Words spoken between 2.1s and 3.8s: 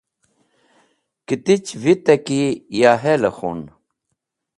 ki ya hel-e khun.